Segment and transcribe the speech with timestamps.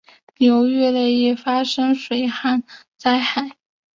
[0.37, 2.63] 流域内易发生水旱
[2.97, 3.51] 灾害。